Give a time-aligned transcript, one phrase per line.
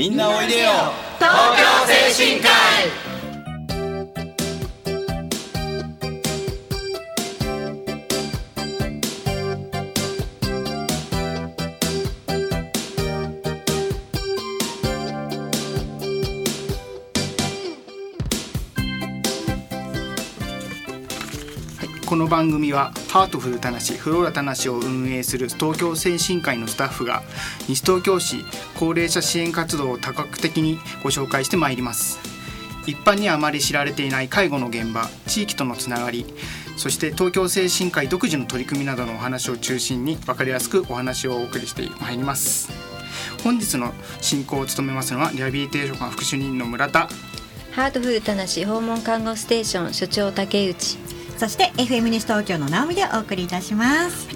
[0.00, 0.70] みんなおいでよ。
[1.18, 3.09] 東京精神科医。
[22.30, 27.22] 番組はハートフルたなしフローラたなしを運営する東京精神科医のスタッフが
[27.68, 28.44] 西東京市
[28.78, 32.18] 高齢者支援活動を多角的にご紹介してまいります。
[32.86, 36.24] 一般にはあまり知られていない介護の現場地域とのつながり
[36.76, 42.72] そして東京精神科医独自の取り組みなどのお話を中心に分かりやすくお話をお送りしてまいります。
[43.44, 47.08] 本日の進行を務めますのはリハビリテーション科副主任の村田。
[47.72, 51.09] ハートフルたなし訪問看護ステーション所長竹内。
[51.40, 54.28] そして FM 西東京の直美でお送りいたします。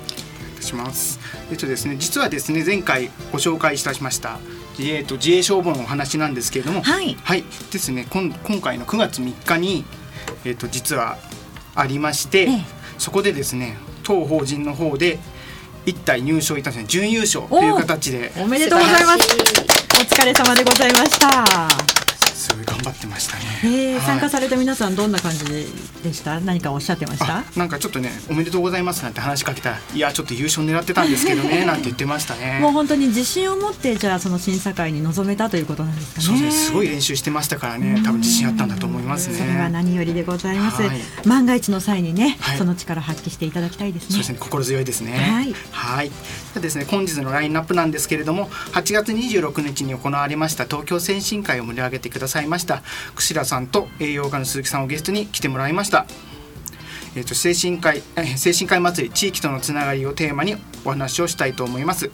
[0.63, 1.21] します。
[1.51, 4.39] えっとですね、実はですね、前回ご紹介いたしました。
[4.79, 7.15] 自衛と自衛消防のお話なんですけれども、はい
[7.71, 9.85] ですね、今今回の9月3日に
[10.46, 11.19] えっと実は
[11.74, 12.65] ありまして、ええ
[12.96, 15.18] そこでですね、当法人の方で
[15.85, 19.29] 一体入賞いたしました準優勝という形でおめでとうございます。
[19.95, 21.93] お疲れ様でございました。
[22.45, 23.42] すごい頑張ってましたね。
[23.64, 25.45] えー、はい参加された皆さんどんな感じ
[26.02, 26.40] でした？
[26.40, 27.38] 何かおっしゃってました？
[27.38, 27.45] あ？
[27.56, 32.59] なんかちょっとねおめでとうございますなんて話しかけたらいやちょっと優勝狙ってたんですけどね なんて言ってましたね。
[32.60, 36.26] もう本当に自信を持ってじゃあその審査会に臨めたということなんですかね。
[36.26, 39.38] そうですねすごい練習してましたからね多分自信あったんだと思いますね。
[39.38, 40.82] それは何よりでございます。
[40.82, 44.09] はい万が一の際にね、はいその力発揮していただきたいですね。
[44.10, 45.12] そうですね心強いですね。
[45.12, 46.10] はいはい。
[46.60, 52.82] ですね本日のラインナップなんですけれども8月26日に行われました東京先進会を盛り上げてくださいました
[53.15, 56.07] 串田さんと栄養科の鈴木さんをゲストに来てもらいました。
[57.16, 58.02] えっ、と精神科医
[58.37, 62.10] 精神科医祭り地域とのつながりをテーマにお話をしたいと思います。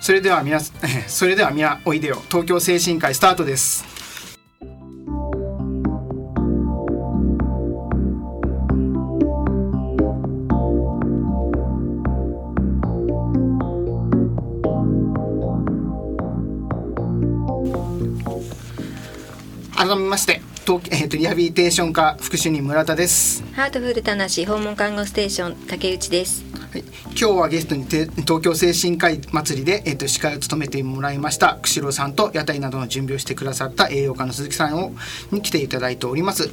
[0.00, 3.99] それでは皆さん それでは皆おいでよ東京精神科医スタートです。
[19.80, 23.42] 改めまして東、えー、とリハビリテーション科副主任村田です。
[23.54, 34.92] ハートフルたなし訪問看護ステーション竹内ですはい、今日はゲストにて東京精神科医祭りで、えー、と司会を務めてもらいました釧路さんと屋台などの準備をしてくださった栄養科の鈴木さんを
[35.32, 36.50] に来ていただいております。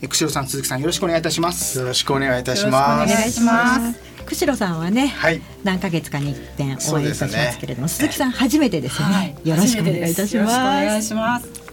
[0.00, 1.80] えー釧路さん鈴木さんよろしくお願いいたします。
[1.80, 3.98] よろしくお願いいたしますします。
[4.24, 9.36] 釧路さんはね、はい何ヶ月かに一遍応援いたしますけれども、ね鈴木さん初めてですよね。
[9.42, 11.65] よろしくお願いいたしよろしくお願ます。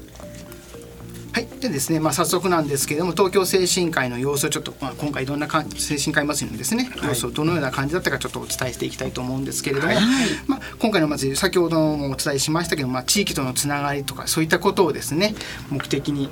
[1.34, 9.94] はい、でですね、まあ早速なんですけれども東京精神科医の様子をちょっと、まあ、今回どんな感じ精神科医祭りのですね、様子をどのような感じだったかちょっとお伝えしていきたいと思うんですけれども、
[10.46, 15.34] まあ、今回の祭り先ほどもお伝えしましたけど、まあ、地域とのつながりとかそういったことをですね
[15.72, 16.30] 目的に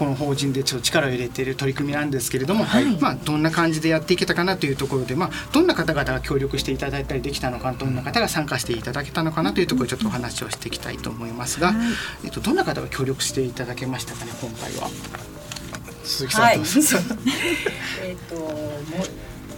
[0.00, 2.64] この法人でちょっと力を入れている取り組みなんですけれども、
[3.00, 11.74] まあ、どんな感じでやっていけたかなというところで、まあ、どんな方々が協力していただいたりできたのかどんな方が参加していただけたのかなというところでちょっとお話をしていきたいと思いますが、
[12.24, 14.88] えっと、どんな方が協力していただけましたかね今回は。
[16.02, 16.98] 鈴木さはいんどうぞ。
[18.02, 18.80] えっとも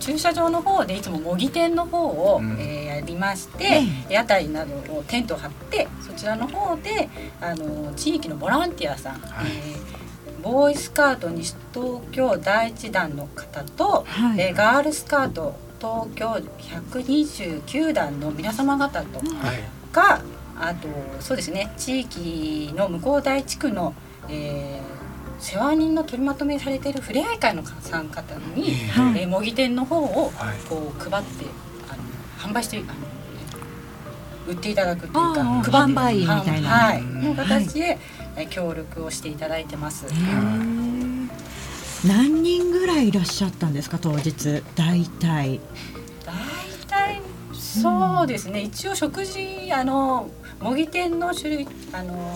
[0.01, 2.57] 駐車場の方でいつも模擬店の方を、うん。
[2.59, 7.09] えーやりまして、屋台などをテントを張ってそちらの方で
[7.41, 9.47] あの地域のボランティアさん、はい。
[9.47, 10.03] えー
[10.43, 14.41] ボーイスカート西東京第一弾の方と、はい。
[14.41, 19.63] えーガールスカート東京129団の皆様方と、はい。
[19.93, 20.21] が
[20.59, 20.89] あと
[21.21, 23.95] そうですね地域の向こう大地区の、
[24.29, 25.03] えー
[25.39, 29.23] 世話人の取りまとめされているふれあい会のさん方に、はい。
[29.23, 30.59] えー模擬店の方をはい。
[30.69, 31.47] こう配って
[31.91, 32.03] あの
[32.39, 32.87] 販売してあの
[34.47, 36.69] 売っていただくというか配って販売みたいな。
[36.69, 37.23] はい、うん。
[37.25, 40.07] の形で、えー協力をしていただいてます。
[42.07, 44.63] 何人ぐらいいらっしゃったんですか当日？
[44.75, 45.61] 大体。
[46.25, 46.35] 大
[46.89, 47.21] 体
[47.53, 50.29] そうですね、一応食事あの
[50.61, 52.35] 模擬店の種類あの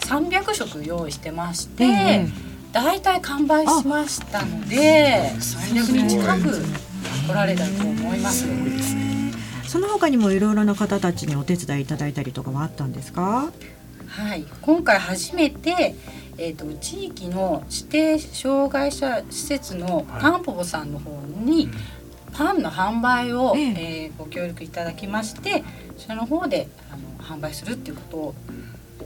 [0.00, 2.28] 300食用意してまして、ええ
[2.72, 6.62] 大体完売しましたので300人近く
[7.26, 8.46] 来られたと思います。
[9.66, 13.50] その他にもいろいろな方たちにお手伝いいただいたりとかはあったんですか？
[14.08, 15.94] はい、今回初めて、
[16.38, 21.10] えー、と地域の指定障害者施設のタンポポさんの方
[21.44, 21.68] に
[22.32, 23.64] パンの販売を、ええ。
[24.04, 25.62] えーご協力いただきまして
[25.96, 28.34] そちらの方であの販売するっていうことを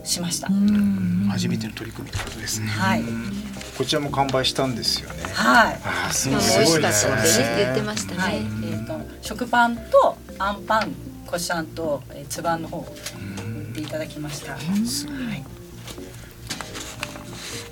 [0.05, 0.49] しました。
[0.49, 1.29] うん。
[1.31, 2.67] 初めての取り組みということですね。
[2.69, 3.03] はい、
[3.77, 5.23] こちらも完売したんですよね。
[5.33, 5.75] はい。
[5.85, 6.51] ああ、すまあごい。
[6.51, 7.57] 美味しかったすごいってですね。
[7.59, 8.47] 言ってましたはい、えね。
[8.47, 10.93] ー、と食パンとあんパン
[11.27, 12.85] こしあんと、えー、つばんの方
[13.73, 14.53] っていただきました。
[14.53, 14.63] はい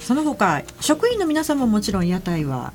[0.00, 2.73] その他職員の皆さんももちろん屋台は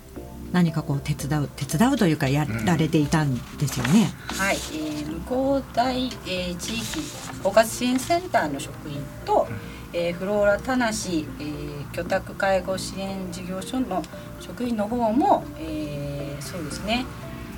[0.53, 4.13] 何かこう手伝う手伝うというかやられていたんですよね。
[4.27, 7.01] はい、えー、向こう大、えー、地域
[7.43, 9.49] 包括支援センターの職員と、
[9.91, 14.01] えー、フローラ田無、えー、居宅介護支援事業所の
[14.39, 17.05] 職員の方も、えー、そうですね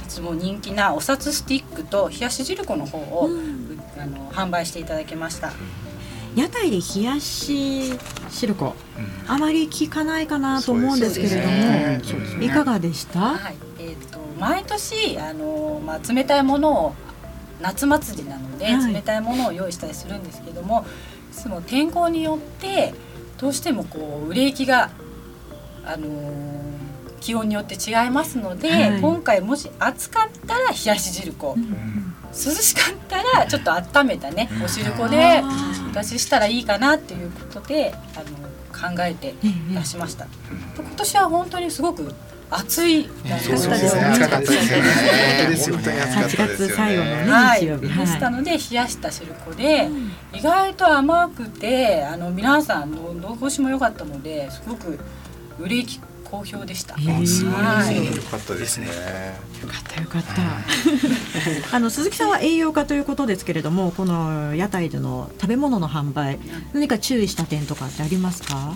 [0.04, 3.30] いつも人気なお札スティックと冷やし汁粉の方を、
[4.00, 5.52] あの販売していただきました。
[6.36, 7.98] 屋台で冷やし
[8.30, 8.76] 汁粉、
[9.28, 11.48] あまり聞かないかなと思うんですけれど
[12.38, 13.20] も、いかがでした？
[13.20, 16.96] はい、えっ、と毎年あのまあ冷たいものを
[17.60, 18.94] 夏祭りなので、はい。
[18.94, 20.86] 冷たいものを用意したりするんですけども、
[21.32, 22.94] いつも天候によって
[23.40, 24.92] どうしてもこう売れ行きが
[25.84, 26.68] あのー
[27.20, 29.02] 気温によって違いますので、はい。
[29.02, 31.58] 今回もし暑かったら冷やし汁粉、
[32.34, 35.42] 涼しかったらちょっと温めたねお汁粉で
[35.90, 38.48] お出ししたらいいかなっていうことであの
[38.96, 39.34] 考えて
[39.74, 40.28] 出しました。
[40.78, 42.14] 今年は本当にすごく
[42.50, 44.14] 暑い暑かったですよね。
[44.14, 45.84] 本当ですよね。
[45.84, 47.32] 本当に暑かった8ですよ月最後のね。
[47.32, 49.90] はい、日曜日、でしたので冷やした汁粉で、
[50.34, 55.00] 意外と甘くてあの皆さんの喉越しも良かったのですごく
[55.60, 56.96] 売れ行き好評でした。
[56.96, 58.88] へーすごいはいよかったですね。
[58.88, 60.42] よかったよかった。
[61.76, 66.40] あの鈴木さんは栄養家ということですけれども、この屋台での食べ物の販売、
[66.74, 68.76] 何か注意した点とかってありますか？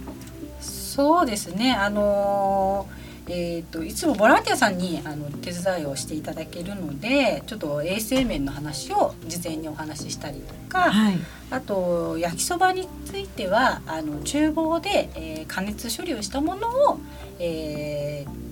[0.62, 1.74] そうですね。
[1.74, 11.20] あのーえー、といつもボランティアさんにあの手伝いをしていただけるのでちょっと衛生面の話を事前にお話ししたりとか、はい。
[11.50, 17.00] あと焼きそばについてはあの厨房で、えー加熱処理をしたものを、
[17.40, 18.52] えー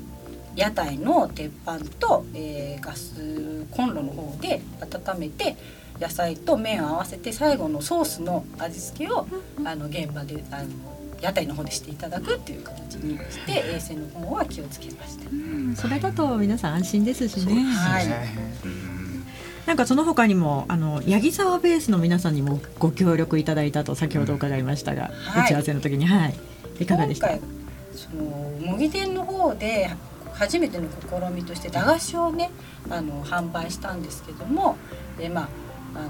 [0.55, 5.55] 屋台の鉄板と、えーガスコンロの方で温めて
[5.99, 9.27] 野菜と麺を合わせて最後のソースの味付けを、
[9.63, 10.69] あの現場であの
[11.21, 15.81] 屋台の方でしていただくっていう形にして衛生の方は気をつけました。
[15.81, 17.63] それだと皆さん安心ですしね。
[17.63, 18.07] はい。
[19.65, 25.43] なんかその他にもあの八木沢ベースの皆さんにもご協力いただいたと先ほど伺いましたが、はい。
[25.45, 26.35] 打ち合わせの時にはい。
[26.79, 27.27] いかがでした？
[27.29, 27.49] 今回
[27.93, 28.23] その
[28.71, 29.89] 模擬店の方で
[30.33, 32.49] 初めての試みとして駄菓子をね
[32.89, 34.77] あの販売したんですけども
[35.17, 35.49] でまあ
[35.95, 36.09] あの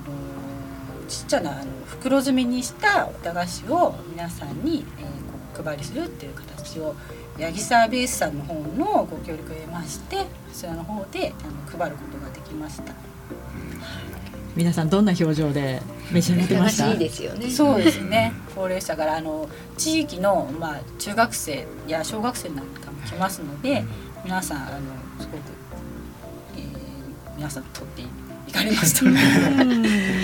[1.10, 6.96] ちっちゃなあの袋詰めにした駄菓子を皆さんに、えーこうお配りするっていう形を
[7.38, 12.94] 八木沢ベースさんの方のご協力を得ましてそちらの方であの配ることができました。
[14.56, 16.86] 皆さんどんな表情で召し上がってました？
[16.86, 17.50] 楽しいですよね。
[17.50, 23.84] そうですね高齢者からあの地域の、まあ、中学生や小学生なんかも来ますので
[24.24, 24.78] 皆さんあの
[25.20, 25.42] すごく、
[26.56, 28.04] えー皆さん取って
[28.50, 29.06] いかれました。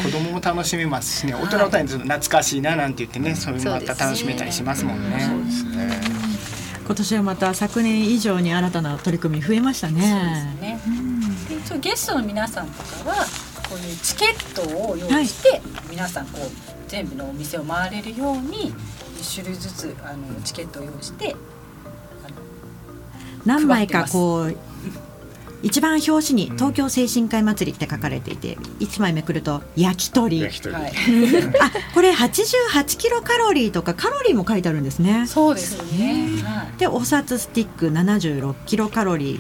[0.04, 1.33] 子供も楽しめますしね。
[1.36, 5.19] 大人の単に懐かしいななんて言ってねそういうのまた楽しめたりしますもんね。
[5.19, 6.01] そうですね。
[6.86, 10.56] 今年はまた昨年以上に新たな取り組み増えましたね。
[10.60, 10.80] ね、
[11.50, 13.16] で一応ゲストの皆さんとかは
[13.69, 14.62] こういうチケット
[14.92, 16.51] を用意して、皆さんこう
[16.88, 18.74] 全部のお店を回れるように
[19.19, 21.36] 一種類ずつあのチケットを用意して
[23.45, 24.57] 何枚かこう
[25.63, 30.41] 一番表紙に東京精神科医祭りって書かれていて一枚めくると焼き鳥。
[30.41, 30.75] 焼き鳥。
[30.75, 30.91] はい、
[31.59, 35.25] あこれ88キロカロリーとかカロリーも書いてあるんですね。
[35.27, 36.43] そうですね。
[36.43, 39.39] はいでお札スティック76キロカロリー。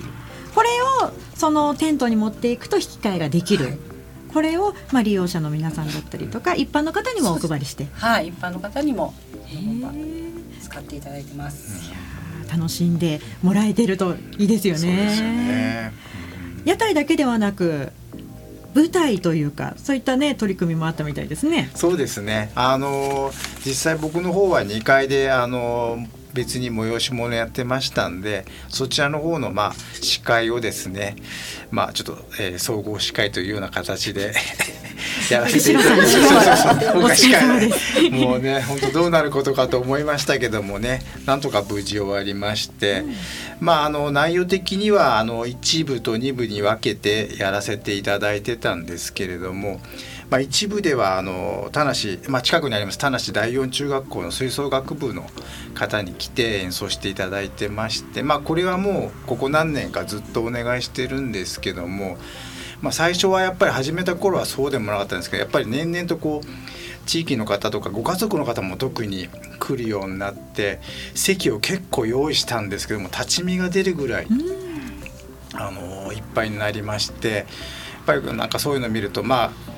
[0.53, 0.69] これ
[1.05, 3.77] をそのテントに持っていくと引き換えができる、はい。
[4.33, 7.87] これを、まあ、利用者の皆さんだったりとか一般の方にもお配りして。
[7.93, 9.13] はい、一般の方にも
[10.61, 11.91] 使っていただいてます。
[12.51, 14.89] 楽しんでもらえてるといいですよね。
[14.89, 15.93] よね。
[16.65, 17.91] 屋台だけではなく
[18.73, 21.71] 舞台というかそういったね取り組みもあったみたいですね。
[21.75, 22.51] そうですね。
[22.55, 23.31] あの
[23.65, 31.15] 実際僕の方は2階であの別に催し物やってましたんでそちらの方のまあ司会をですね
[31.71, 34.33] まあちょっと、えー総合司会というような形で
[35.31, 43.03] やらせていただいて白さんそうそうそう僕は司お疲れ様会ですもうね本当どうなることかと思いましたけどもねなんとか無事終わりまして、
[43.59, 49.79] まああの内容的にはあの1部と2部に分けてやらせていただいてたんですけれども。
[50.29, 51.93] まあ、一部ではあの田無、
[52.29, 55.25] まあ、近くにあります田無第四中学校の吹奏楽部の
[55.73, 62.17] 方に来て演奏していただいてまして、まあ、これはもうここ何年かずっとお願いしてるんですけども、
[62.81, 69.29] まあ、最初はやっぱり始めた頃はそうでもなかったんですけどやっぱり年々とこう地域の方とかご家族の方も特に
[69.59, 70.79] 来るようになって
[71.13, 74.27] 席を結構用意したんですけども立ち見が出るぐらい、
[75.53, 77.45] あのいっぱいになりましてやっ
[78.07, 79.74] ぱりなんかそういうのを見るとまあ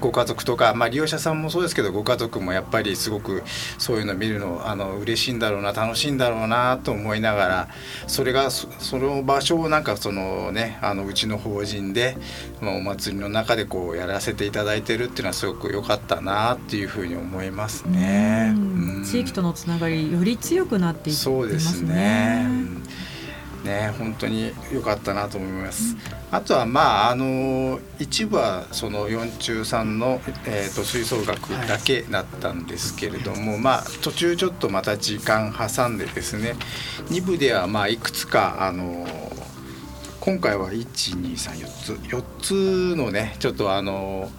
[0.00, 3.42] ご家族とか、まあ、利用者さんもそうですけどご家族もやっぱりすごく
[3.78, 7.68] そういうの見るのあの嬉しいんだろうな楽しいんだろうなと思いながら
[8.06, 12.16] それがその場所をなんかそのねあのうちの法人で、
[12.60, 18.54] まあ、お祭りの中でこうやらせていただいてるっていうのはすごく良かったなっていうふうに思いますね。
[19.04, 21.34] 地域とのつながりより強くなっていってますね。
[21.36, 22.46] そうですね。
[23.64, 25.94] ね本当に良かったなと思います。
[25.94, 36.54] うん、あとはまああの一部はその四中さんの、えーと、吹奏楽だけだったんですけれども、はい、まあ途中ちょっとまた時間挟んでですね
[37.08, 39.06] 2部ではまあいくつかあの
[40.20, 44.30] 今回は1234つ4つのねちょっとあの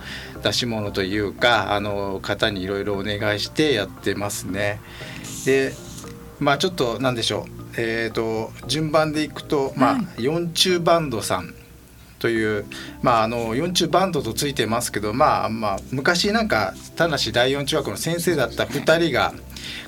[0.43, 4.79] 出し物というかあの方にいろいろお願いしてやってますね。
[5.45, 5.73] で
[6.39, 11.53] まあちょっと何でしょうえーと、順番でいくと、まあ、四中バンドさん
[12.19, 12.65] という、
[13.01, 19.33] まあ、あの四中バンドとついてますけど、まあまあ、昔なんか田無第四中学の先生だった2人が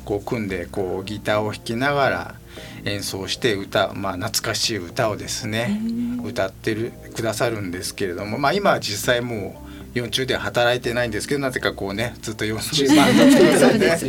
[0.04, 2.36] こう組んでこうギターを弾きながら
[2.86, 5.80] 演奏して歌、まあ、懐かしい歌をですね
[6.24, 9.62] 歌ってるくださるんですけれども、まあ、今は実際も
[9.96, 13.26] う四中では働いてないんですけどなぜかこうねずっと四中バンド
[13.78, 14.06] でやって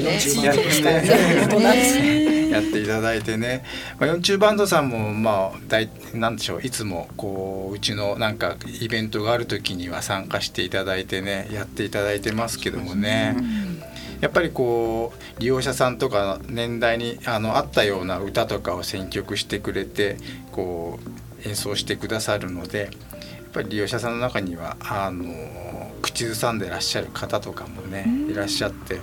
[2.58, 3.64] いただいてね、
[3.99, 13.37] まあ、四中バンドさんもまあ大なんでしょういつもこううちのなんかイベントがある時には参加していただいてねやっていただいてますけどもね。
[14.20, 20.16] やっぱりこう利用者さんとか年代にあのあったような歌とかを選曲してくれて
[20.50, 20.99] こ
[21.44, 22.90] う演奏してくださるのでやっ
[23.52, 25.25] ぱり利用者さんの中にはあの
[26.00, 29.00] 口ずさんでらっしゃる方とかもねいらっしゃって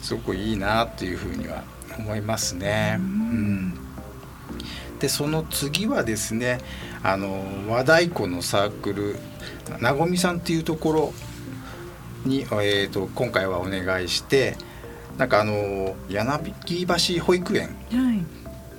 [0.00, 1.62] すごくいいなっていうふうには
[1.98, 2.96] 思いますね。
[2.98, 3.74] うん
[4.98, 6.60] でその次はですね
[7.02, 9.16] あの和太鼓のサークル
[9.80, 11.12] なごみさんっていうところ
[12.24, 14.56] に、えーと、今回はお願いして
[15.18, 17.76] なんかあの柳橋保育園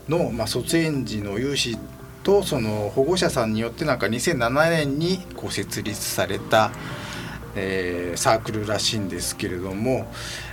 [0.07, 1.77] の、はい、まあ、卒園児の有志
[2.23, 6.71] とその保護者さんによってなんか2007年にこう設立された
[7.55, 10.11] えー、サークルらしいんですけれども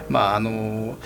[0.08, 0.96] まああの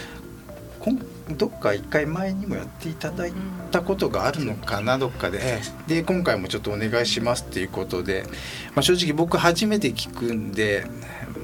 [1.31, 3.33] どっか一回前にもやっていただい
[3.73, 8.25] たことがあるのかなどっかでで今回もちょっとお願いしますっていうことで、
[8.75, 10.87] まあ、正直僕初めて聞くんで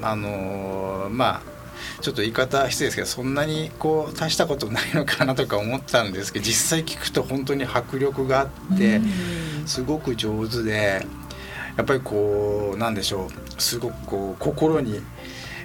[0.01, 1.53] あのまあ
[2.01, 9.01] ちょっと言い方失礼ですけどそんなにこう大したことないのかなとか思ったんですけど実際聞くと本当に迫力があって
[9.65, 11.05] すごく上手で
[11.75, 15.01] やっぱりこうなんでしょうすごくこう心に。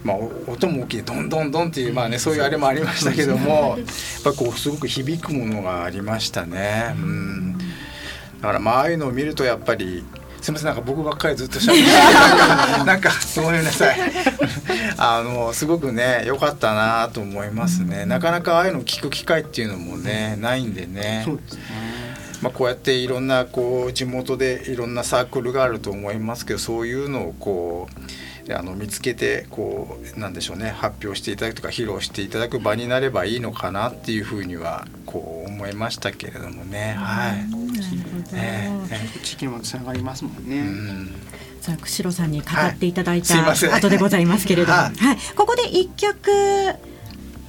[0.05, 6.95] まあ、音も大きいどんどんどんっていう、まあね、そういうあれもありましたけどもやっぱこうすごく響くものがありましたね。
[6.97, 7.63] うん、だ
[8.43, 10.05] からまあああいうのを見るとやっぱり
[10.41, 11.91] すみませんなんか僕ばっかりずっとしゃべって
[12.85, 13.99] なんかごめんなさい。
[14.97, 18.07] あのすごくね良かったなと思いますね。
[18.07, 21.23] なかなかああいうの聞く機会っていうのもねないんでね。
[21.25, 21.61] そうですね。
[22.41, 28.01] まあ、こうやっていろんなこう地元でいろんなサークルがあると思いますけどそういうのをこう
[28.55, 36.95] あの見つけてこうなんでしょうね発表していただくとか披露していただく場になればいいのかなっていうふうにはこう思いましたけれどもね。
[36.99, 37.47] はい。
[38.35, 40.61] えー、地域にもつながりますもんね。
[40.61, 41.15] うん。
[41.61, 46.31] さあ釧路さんに語っていただいた後でございますけれども、 はい、はい、ここで一曲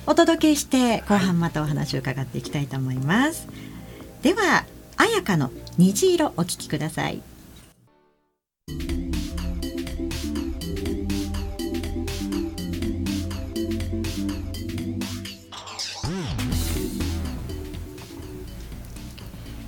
[0.08, 3.48] お届けして後半またお話を伺っていきたいと思います。
[4.22, 4.66] では
[4.98, 7.22] 彩香の虹色お聞きください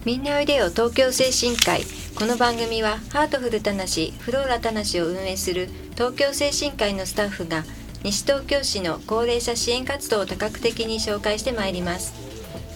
[0.03, 1.83] みんなおいでよ東京精神科医。
[2.15, 7.63] この番組はハートフルたなしフローラたなしを運営する東京精神科医のスタッフが
[8.03, 12.13] 西東京市の高齢者支援活動を多角的に紹介してまいります。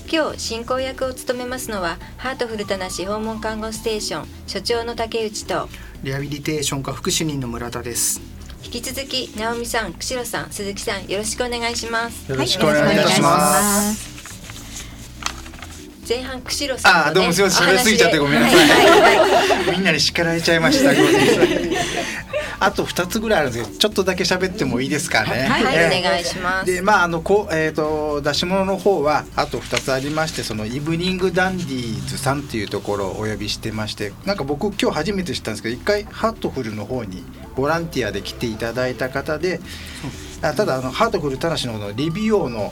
[0.07, 5.67] 今日進行役を務めますのはハートフルたなし訪問看護ステーション所長の竹内と
[6.03, 8.21] リハビリテーション科副主任の村田です。
[8.63, 12.31] 引き続き直美さん釧路さん鈴木さんよろしくお願いします。
[12.31, 14.14] よろしくお願いいたします、
[16.07, 17.67] 前半釧路さん、ね、あどうもすみません。
[17.67, 19.17] 喋りすぎちゃってごめんなさい、はいはい
[19.65, 20.91] はい、 みんなに叱られちゃいました。
[22.57, 25.47] あと2つぐらいあるんですけどちょっとだけ喋ってもいいですかね。
[25.49, 26.71] はい、はい、お願いします。
[26.71, 37.23] でまああのこえっ、ー、と出し物の方はあと2つありましてそのイブニングダンディーズさんっていうところをお呼びしてましてなんか僕今日初めて知ったんですけど一回ハートフルの方に
[37.55, 39.59] ボランティアで来ていただいた方で
[40.41, 42.71] あただあのハートフルたらしのリビオの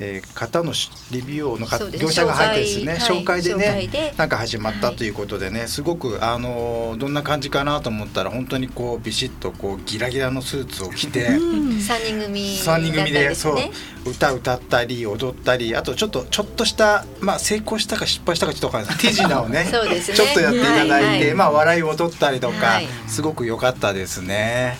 [0.00, 0.72] えー、方の
[1.10, 13.56] レビューのか業者が入ってですね紹介,、でねなんか始まったということでね、すごくあのどんな感じかなと思ったら本当にこうビシッとこうギラギラのスーツを着て、3人組三人組でそう
[14.08, 24.78] 歌歌ったり踊ったりあとちょっとちょっとしたまあ成功したか失敗したかちょっとわかんない手品をね ね、ちょっとやっていただいて、まあ笑いを取ったりとか、すごく良かったですね。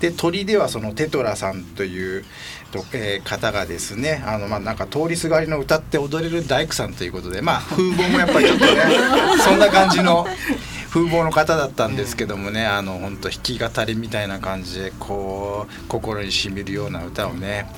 [0.00, 2.24] で鳥ではそのテトラさんという
[2.70, 8.72] と、えー、方がですねあのまあなんか通りすがりの歌って踊れる大工さんということでまあ 風貌もやっぱりちょっとね
[9.44, 10.26] そんな感じの
[10.90, 17.70] 風貌の方だったんですけどもね、あの本当弾き語りみたいな感じでこう心にしみるような歌をね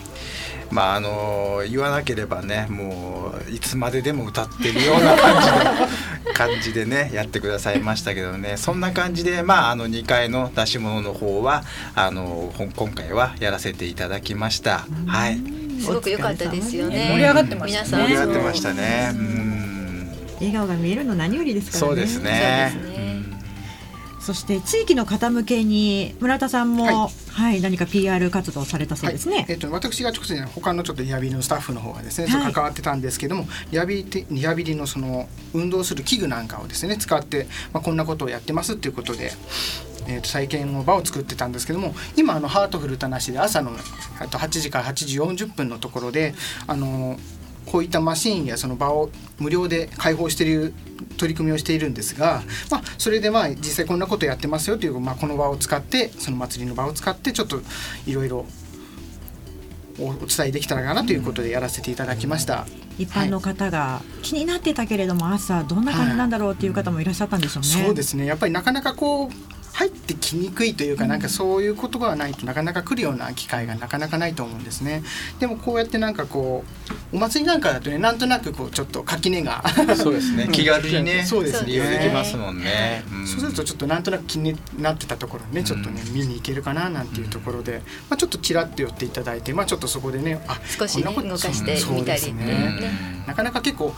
[0.73, 11.62] まああの言わなければねもういつまででも歌ってるような感じの 感じでねやってくださいましたけどねそんな感じでまああの2階の出し物の方は
[11.95, 14.87] あの今回はやらせていただきました。
[15.07, 15.38] はい。
[15.81, 17.09] すごく良かったですよね。
[17.11, 19.11] 盛り上がってました、ね、盛り上がってましたね。
[19.12, 20.11] うん。
[20.37, 21.88] 笑顔が見えるの何よりですからね。
[21.88, 23.12] そうですね。
[24.23, 29.37] そして地域の方向けに村田さんも、はい、はい、何か PR 活動されたそうですね。
[29.37, 39.33] はい、えっ、と私が直接他のちょっとリハビリのスタッフの方がですね、はい、関わってたんですけども、リハビリリハビリのその運動する器具なんかをですね使って、まあこんなことをやってますっていうことで。
[40.09, 46.35] えー、と再建の場を作ってたんですけども今あのハートフルたなしで朝のと8時から8時40分のところで
[46.67, 47.17] あの
[47.66, 50.75] こういったマシンやその場を無料で開放している
[51.16, 57.61] 取り組みをしているんですが、まあ、それでまあ実際こんなことやってますよという、まあ、この場を使ってその祭りの場を使ってちょっと
[58.07, 58.47] いろいろ
[59.99, 62.66] お伝えできたらかなということでやらせていただきました。
[62.99, 67.75] 一般の方が気になってたけれども、朝どんな感じなんだろうっていう方もいらっしゃったんでしょうね。
[67.75, 68.26] はい、そうですね。
[68.26, 69.31] やっぱりなかなかこう
[69.75, 75.02] 入ってきにくいというかなんかそういうことがないとなかなか来るような機会がなかなかないと思うんですね。
[75.41, 76.64] でもこうやってなんかこ
[77.12, 79.64] うお祭りなんかだとねなんとなくこうちょっと垣根が。
[79.97, 80.49] そうですね。
[80.52, 81.73] 気軽にねそうですね。
[81.73, 93.95] 利用できますもんね、うん、そうするとちょっとなんとなく気になってたところねちょっとね、見に行けるかななんていうところで、まあ、ちょっとちらっと寄っていただいてまあちょっとそこでねあ少し、ね、動かしてみたりね、ね、なかなか結構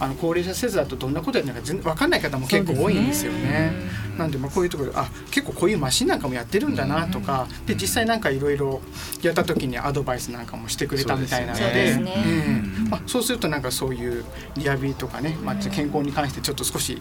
[0.00, 3.40] あの高齢者施設だとどんなことやってるのか全然分かんない方も結構多いんですよね。
[3.42, 3.72] ね。
[4.18, 8.80] なんでまあこういうところであ結構こういうマシンなんかもやってるんだなとかで実際なんかいろいろ
[9.22, 11.94] やった時にアドバイスなんかもしてくれたみたいなので。
[11.94, 14.24] そう、うんまあ、そうするとなんかそういう
[14.56, 17.00] リハビリとかね、まあ、健康に関してちょっと少し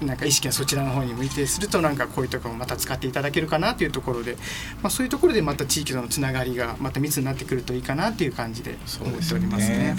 [0.00, 4.36] なんか意識がそちらの方に向いてするとなんかこういうところもまた使っていただけるかなというところで、
[4.82, 9.94] まあ、そういうところでまた地域とのつながりがまた密になってくるといいかなという感じで思っておりますね。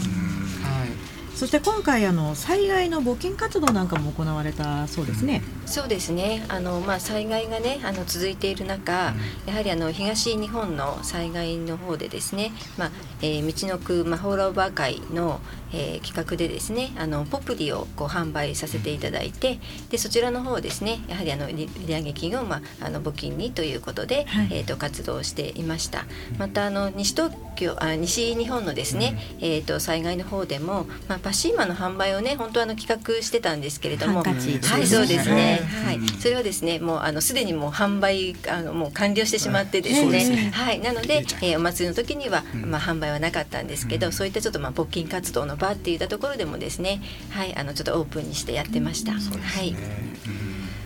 [1.36, 5.42] はいそして今回あの災害の募金活動なんかも行われたそうですね。
[5.66, 6.46] そうですね。
[6.48, 9.14] あのまあ災害がねあの続いている中、
[9.46, 15.42] やはりあの東日本の災害の方でですね、まあ、えー、道のくマホロバ会の、
[15.76, 19.60] えー、企画でですね、あのポプリをこう販売させていただいて、
[19.90, 26.06] でそちらの方ですね、やはりあの売上金をまああの募金にということで、はい、えっ、ー、と活動していました。
[26.38, 40.80] またあの西東京あ西日本のですね、えっ、と災害の方でもまあパシーマの販売をね本当あの企画してたんですけれども、はいそうですね、はい、それはですねもうあのすでにもう販売あのもう完了してしまってですね、はい。
[40.80, 49.14] なので、えー、お祭りの時には、まあ販売はなかったんですけど、そういったちょっとまあ募金活動の場っていったところでもですね、はいあのちょっとオープンにしてやってました。
[49.14, 49.18] は
[49.62, 49.76] い。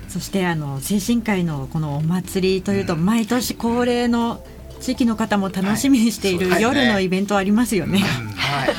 [0.07, 4.43] そしてあの精神科医のこのお祭りというと毎年恒例の
[4.81, 7.99] 地域の方も楽しみにしている夜のイベントありますよね。
[7.99, 8.69] はい、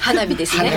[0.00, 0.72] 花火ですね。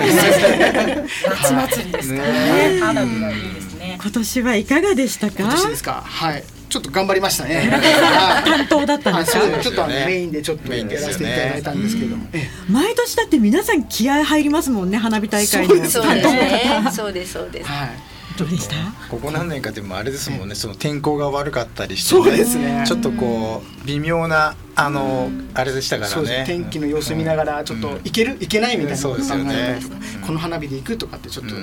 [1.26, 2.78] 夏祭りですね。
[2.80, 3.98] 花火がいいですね。
[4.00, 5.36] 今年はいかがでしたか？
[5.38, 6.02] 今年ですか？
[6.04, 6.44] はい。
[6.74, 7.70] ちょっと頑張りましたね。
[8.44, 9.40] 担当だったんですか？
[9.62, 12.26] ちょっとメインでちょっとやらせていただいたんですけども。
[12.68, 16.90] 毎年だって皆さん気合入りますもんね花火大会の担当の方。
[16.90, 17.68] そうですそうです。
[17.70, 17.90] はい。
[18.36, 18.74] どうでした？
[19.10, 22.84] ここ何年かでもあれですもんねその天候が悪かったりして、そうですね。
[22.86, 26.44] ちょっとこう微妙なあの、あれでしたからね。
[26.46, 29.96] 天気の様子見ながらちょっと行ける行けないみたいなこと考えたりとか？
[30.26, 31.54] この花火で行くとかってちょっと。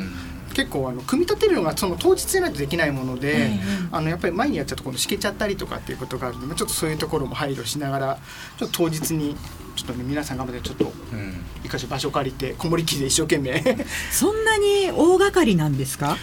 [0.53, 3.51] 結構あの組み立てるのがその当日でないとできないもので、
[3.89, 8.19] あのやっぱり前にやっちゃうと今度しけちゃったりとかっていうことがあるのでちょっとそういうところも配慮しながら
[8.57, 9.37] ちょっと当日に
[9.77, 10.91] ちょっとね皆さん頑張ってちょっと
[11.63, 13.63] 一箇所場所借りてこもりきりで一生懸命。
[14.11, 16.17] そんなに大掛かりなんですか？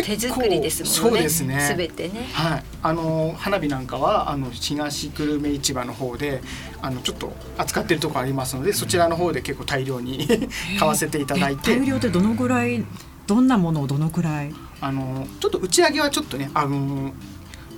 [0.00, 1.18] 手作りですもんね。
[1.18, 1.60] そうですね。
[1.60, 2.28] すべてね。
[2.32, 2.64] はい。
[2.82, 6.40] あの花火なんかはあの東久留米市場の方で
[6.80, 10.26] あのちょっと扱ってるところありますので、そちらの方で結構大量に
[10.78, 11.76] 買わせていただいて。
[11.76, 12.84] 大量ってどのぐらい
[13.26, 14.54] どんなものをどのくらい？
[14.80, 17.12] あのちょっと打ち上げはちょっとねあの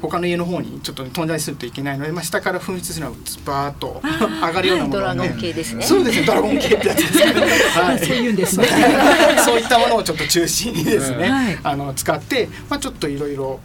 [0.08, 5.82] 他の家の方にちょっと飛んだりするといけないので、まあ、下から噴出するのはバーッと上がるようなものドラゴン系ですね。
[5.82, 6.26] そうですね。
[6.26, 7.32] ドラゴン系ってやつですね、
[7.74, 8.66] はい、そういうんですね。
[9.44, 13.60] そういったものをちょっと中心にですね、はい、あの使って、まあ、ちょっといろいろ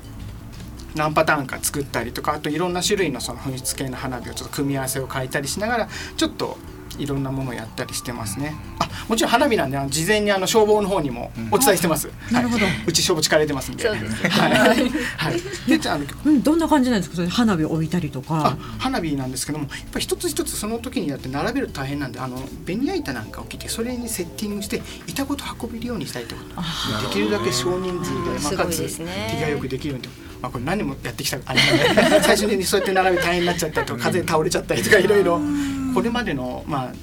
[0.96, 6.58] 何パターンか作ったりとかあといろんな種類のその噴出系の花火をちょっと組み合わせを変えたりしながらちょっと
[7.00, 8.56] いろんなものをやったりしてますね。
[8.80, 12.10] あ、もちろん花火なんで、あの事前にあの消防の方にもお伝えしてます。
[12.10, 13.84] うん、なるほど、うち消防力入れてますんで。
[13.84, 14.90] そうです、はい。
[15.18, 15.80] はい。
[15.80, 17.16] で、あの、うん、どんな感じなんですか？
[17.16, 18.58] それ花火を置いたりとか。
[18.78, 26.42] 花火なんですけども、やっぱり一つ一つその時にやって並べると大変なんで、あのベニヤ板なんかを切って、それにセッティングして板ごと運べるようにしたいとで
[27.12, 29.06] きるだけ少人数で、まあ、かつ手
[29.42, 30.29] がよくできるように。
[30.42, 31.60] まあ、これ何もやってきたあれ
[32.22, 35.40] 最初にそうやって並べ大変になっちゃったりとか風で倒れちゃったりとかいろいろ。
[35.94, 36.94] これまでのまあ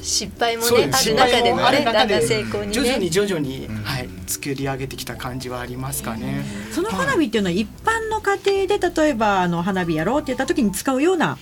[0.00, 6.44] 失敗もねある中でもねだんだん成功に、ね、徐々に徐々に、はい、作り上げてきた感じはありますかね。
[6.72, 11.38] その花火っていうのは一般の家庭で例えばあの花火やろうって言った時に使うようなあ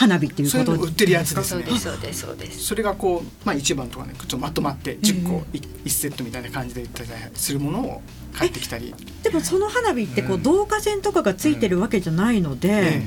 [0.00, 1.64] 花火っていうこと売ってるやつですね。
[1.64, 5.44] そうですそうですそれがこうまあ一番とかねちょっとまとまって10個
[5.84, 8.94] 一セットみたいな感じで売ったりするものを買ってきたり。
[9.22, 13.02] でもその花火ってこう導火線とかがついてるわけじゃないので。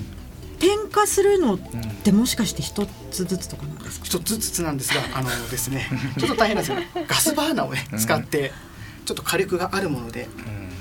[0.60, 1.60] 点火するのっ
[2.04, 4.06] てもしかして一つずつとかなんですか？
[4.06, 8.54] 一つずつなんですがあのですねちょっと大変なんですよガスバーナーをね使って
[9.04, 10.30] ちょっと火力があるもので、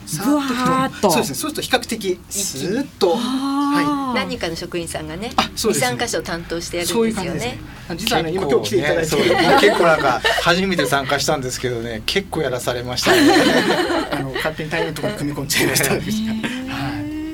[0.07, 1.11] ふわっと。
[1.11, 1.35] そうですね。
[1.35, 7.59] そうすると比較的スーッと、はい、何かの職員さんがね二三、箇所担当してやるんですよね。
[7.97, 9.17] 実はね今今日来ていただいて、
[9.61, 12.03] 結構なんか初めて参加したんですけどね。
[12.07, 13.21] 結構やらされましたね。
[14.13, 15.99] あの勝手に大変なところに組み込んじゃいました、は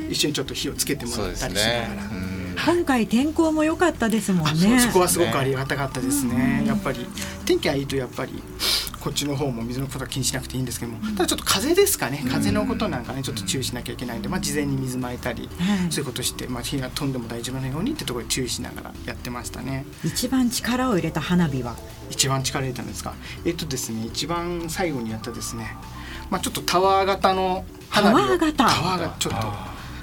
[0.09, 2.29] い、一緒にちょっと火をつけてもらったりしながら。
[2.67, 4.81] 今回天候も良かったですもんね。
[4.81, 7.07] そこはすごくありがたかったですね、やっぱり。
[7.45, 8.43] 天気がいいとやっぱり
[9.01, 12.25] こっちの方も水のことは気にしなくていいんですけどもただちょっと風ですかね。
[12.29, 15.49] 風のことなんかねちょっと注意しなきゃいけないんで、まあ、事前に水まいたり、
[15.91, 19.87] そういうことして、まあ、火が飛んでも大丈夫なようにってところで注意しながらやってましたね。
[20.05, 21.77] 一番力を入れた花火は？
[22.11, 23.15] 一番力入れたんですか？
[23.45, 25.77] えっとですね一番最後にやったですね
[26.31, 28.53] まあちょっとタワー型の花火タワー型？
[28.57, 29.47] タワーがちょっと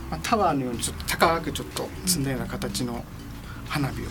[0.10, 3.04] まあ、タワーのようにちょっと高くちょっと積んだような形の
[3.68, 4.06] 花火を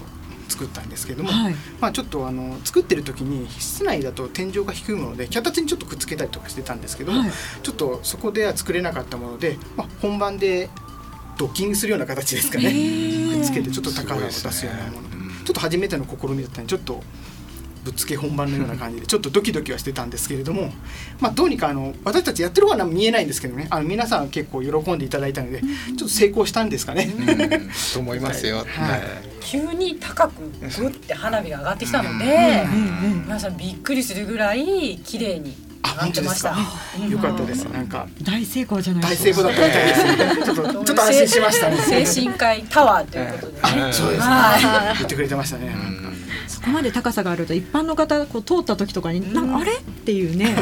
[0.48, 7.30] 作ったんですけども、はい、まあ、ちょっとあの作ってる時に室内だと天井が低いもので脚立にちょっとくっつけたりとかしてたんですけども、はい、
[7.62, 10.68] ちょっとそこでは作れなかったもので、まあ、本番で
[11.36, 12.72] ドッキングするような形ですかね。
[13.32, 17.02] くっつけてちょっと高さを出すようなもの、ね、ちょっと初めての試みだったんでちょっと
[17.84, 20.72] ぶっつけ本番のような感じでちょっとドキドキはしてたんですけれども、
[21.20, 27.14] まあ、どうにかあの私たちやってる方は見えないんですけどねあの皆さん結構喜んでいただいたのでちょっと成功したんですかね。
[27.92, 28.58] と思いますよ。
[28.66, 29.02] はい、
[29.40, 30.42] 急に高く
[30.80, 32.66] グって花火が上がってきたので、
[33.24, 36.56] 皆さんびっくりするぐらい綺麗に上がってました。
[37.08, 37.64] よかったです。
[37.64, 40.44] なんか大成功じゃない大成功だったみたいです。
[40.44, 42.04] ちょっと ちょっと安心しましたね。
[42.04, 44.34] 精神科医タワーということで、そうですね。
[44.94, 46.03] 言ってくれてましたね。
[46.64, 50.56] そこまで高さがあると一般の方こう通った時とかに、なんかあれっていうね、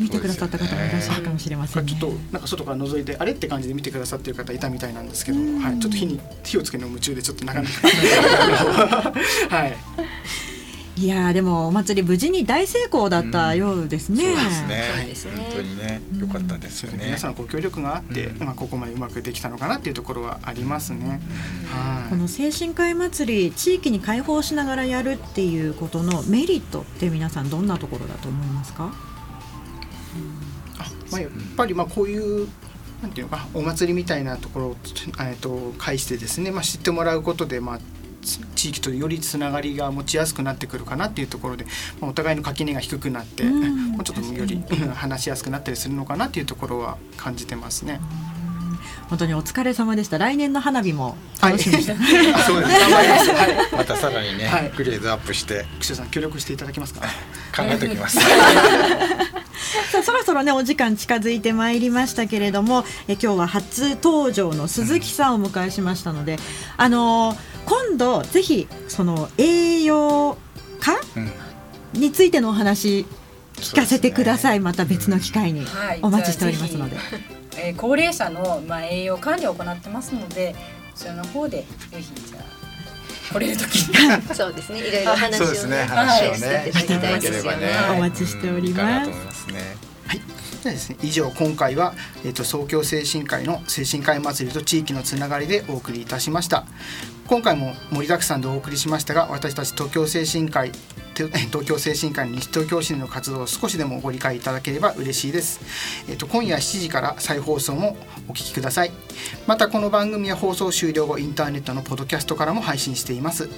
[0.00, 9.12] 見てくださった方もいらっしゃるかもしれません、ね、ちょっとなんか外から覗いてあれって感じで見てくださってる方いたみたいなんですけど、はい、ちょっと火に火をつけるの夢中でちょっとなかなか
[9.50, 9.76] はい。
[10.98, 14.24] いやでもお祭り無事に大成功だったようですね。
[14.24, 14.46] うん、そう
[15.06, 15.32] ですね。
[15.36, 17.04] 本当にね、良かったですよね。
[17.04, 21.20] 皆さんご協力があって、うん、まあここまでうまくできたのかなっていうところはありますね。
[21.70, 22.10] はい。
[22.10, 28.90] この精神科医祭り地域に開放しながらやるっていうことのメリットって皆さんどんなところだと思いますか？
[30.78, 32.48] あ、まあやっぱりまあこういう
[33.02, 34.76] なんていうのかお祭りみたいなところを
[35.20, 37.80] えっと介してですね、まあ知ってもらうことでまあ
[38.54, 41.64] 地域とよりつながりが持ちやすくなってくるかなっていうところで、
[42.00, 44.62] まあ、お互いの垣根が低くなって、もうちょっとより
[44.94, 48.00] 話しやすくなったりするのかなっていうところは感じてますね。
[49.08, 50.18] 本当にお疲れ様でした。
[50.18, 52.72] 来年の花火も楽しみにして、はい、そうです。
[52.72, 53.30] 頑張ります。
[53.30, 57.02] はい、またさらにね、はい、グレードアップして、串田さん協力していただけますか？
[57.56, 58.18] 考えておきます。
[59.90, 66.38] さあそろそろねお時間近づいてまいりましたけれどもえ今日は初登場の鈴木さんをお迎えしましたので、
[66.76, 67.36] あのー、
[67.66, 70.38] 今度ぜひその栄養
[70.80, 70.94] 価、
[71.94, 73.04] うん、についてのお話
[73.54, 75.66] 聞かせてください、ね、また別の機会に
[76.02, 76.96] お待ちしておりますので。
[77.58, 80.54] えー、高齢者の、まあ、栄養管理を行ってますので
[80.94, 82.56] そちらの方でぜひじゃあ
[83.32, 84.34] 来れる時に。
[84.34, 84.78] そうですね。
[84.78, 86.38] いろいろ話をね、ね、話をね、
[86.72, 87.70] していただければね。
[87.96, 89.08] お待ちしております。
[90.06, 90.20] はい。
[90.62, 96.66] でですね、以上今回は、えーと、と総協精神科医の精神科医祭りと地域のつながりでお送りいたしました
[97.28, 100.70] 今回も盛りだくさんでお送りしましたが私たち東京精神科医
[101.16, 105.60] 東京精神科医西東京市の活動を少しでもご理解いただければ嬉しいです。
[106.08, 107.96] えっと今夜7時から再放送も
[108.28, 108.92] お聞きください。
[109.46, 113.48] またこの番組は放送終了後インターネットのポッドキャストからも配信しています。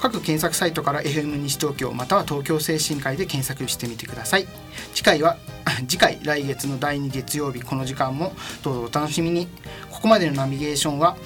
[0.00, 4.46] 各検索サイトから FM 西東京または東京精神科医で検索してみてください
[4.94, 5.36] 次回は
[5.86, 9.46] 次回来月の第2月曜日この時間もどうぞお楽しみに
[9.90, 11.18] ここまでのナビゲーションは、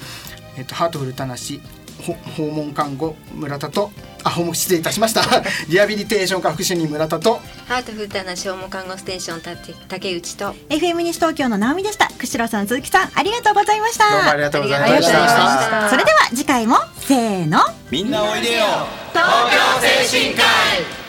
[0.57, 1.61] えっ と、ハートフルたなし
[2.37, 3.91] 訪問看護村田と
[4.25, 5.23] あ訪問失礼いたしました。
[5.69, 9.57] リハビリテーション科福祉に村田とハートフルタナ訪問看護ステーションた
[9.89, 12.09] 竹内と FM 西東京の直美でした。
[12.19, 14.11] 釧路さん鈴木さんありがとうございました。
[14.11, 15.89] どうもありがとうございました。
[15.91, 17.61] それでは次回もせーの。
[17.91, 18.65] みんなおいでよ。
[19.13, 19.25] 東
[20.03, 21.04] 京精神科医